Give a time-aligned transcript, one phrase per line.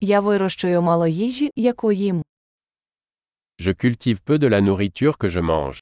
[0.00, 2.22] Я вирощую мало їжі, яку їм.
[3.58, 5.80] Je cultive peu de la nourriture que je mange.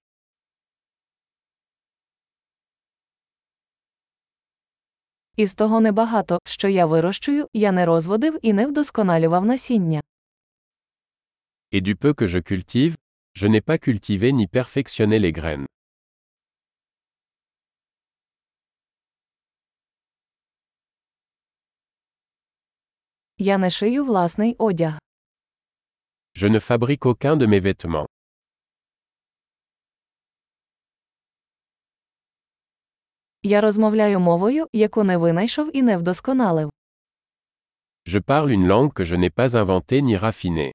[5.37, 10.01] Із того небагато, що я вирощую, я не розводив і не вдосконалював насіння.
[11.73, 12.95] Et du peu que je cultive,
[13.35, 15.67] je n'ai pas cultivé ni perfectionné les graines.
[23.41, 24.99] Я не шию власний одяг.
[26.35, 28.07] Je ne fabrique aucun de mes vêtements.
[33.43, 36.71] Я розмовляю мовою, яку не винайшов і не вдосконалив.
[38.07, 40.73] Je parle une langue que je n'ai pas inventée ni raffinée.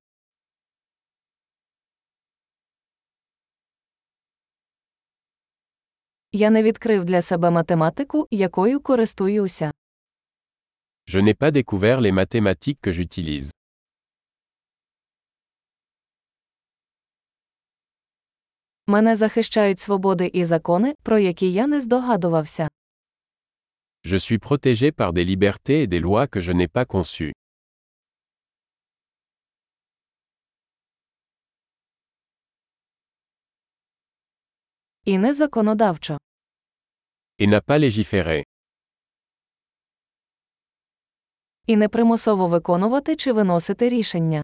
[6.32, 9.72] Я не відкрив для себе математику, якою користуюся.
[11.07, 13.51] Je n'ai pas découvert les mathématiques que j'utilise.
[18.87, 22.69] Мене захищають свободи і закони, про які я не здогадувався.
[24.05, 27.33] Je suis protégé par des libertés et des lois que je n'ai pas conçues.
[35.05, 36.19] І не законодавчо.
[37.39, 38.45] Et n'a pas légiféré.
[41.68, 44.44] І не примусово виконувати чи виносити рішення.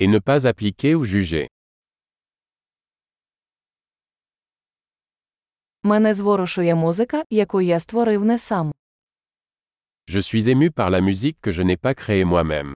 [0.00, 1.46] Et ne pas appliquer ou juger.
[5.82, 8.72] Мене зворушує музика, яку я створив не сам.
[10.08, 12.74] Je suis ému par la musique que je n'ai pas créée moi-même.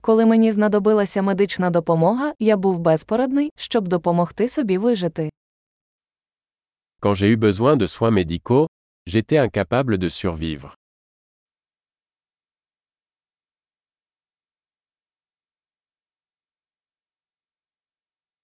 [0.00, 5.30] Коли мені знадобилася медична допомога, я був безпорадний, щоб допомогти собі вижити.
[7.01, 8.67] Quand j'ai eu besoin de soins médicaux,
[9.05, 10.75] j'étais incapable de survivre.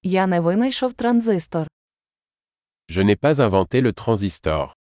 [0.04, 1.68] Я не винайшов транзистор.
[2.88, 4.74] Je n'ai pas inventé le transistor.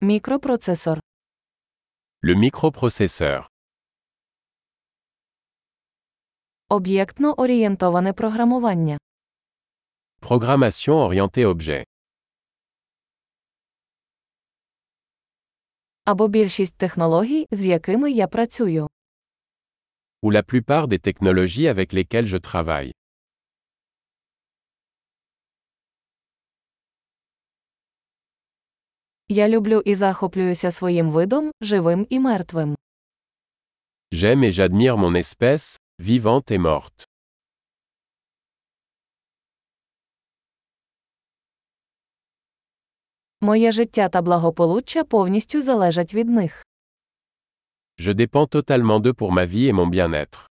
[0.00, 0.98] Мікропроцесор.
[2.22, 3.48] Le microprocesseur.
[6.69, 8.97] Об'єктно орієнтоване програмування.
[10.21, 11.83] Programmation orientée objet.
[16.03, 18.87] Або більшість технологій, з якими я працюю.
[20.23, 22.91] Ou la plupart des technologies avec lesquelles je travaille.
[29.29, 32.75] Я люблю і захоплююся своїм видом, живим і мертвим.
[34.11, 37.05] J'aime et j'admire mon espèce, vivante et morte.
[43.41, 46.65] Моє життя та благополуччя повністю залежать від них.
[47.99, 50.47] Je dépends totalement d'eux pour ma vie et mon bien-être.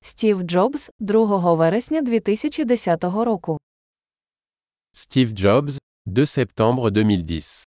[0.00, 3.58] Стів Джобс, 2 вересня 2010 року.
[4.94, 7.73] Steve Jobs, 2 septembre 2010.